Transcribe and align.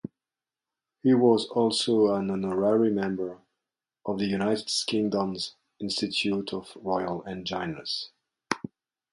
He 1.03 1.13
was 1.13 1.45
also 1.49 2.15
an 2.15 2.31
honorary 2.31 2.89
member 2.89 3.37
of 4.03 4.17
the 4.17 4.25
United 4.25 4.65
Kingdom's 4.87 5.53
Institute 5.79 6.51
of 6.53 6.75
Royal 6.75 7.23
Engineers. 7.27 8.09